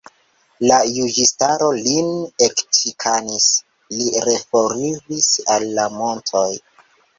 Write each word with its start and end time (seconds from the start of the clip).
La 0.69 0.77
juĝistaro 0.93 1.67
lin 1.87 2.09
ekĉikanis; 2.47 3.47
li 3.99 4.09
reforiris 4.31 5.31
al 5.59 5.71
la 5.79 5.89
montoj. 6.01 6.51